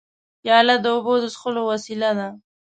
پیاله 0.41 0.75
د 0.83 0.85
اوبو 0.95 1.13
د 1.21 1.25
څښلو 1.33 1.61
وسیله 1.71 2.09
ده. 2.19 2.27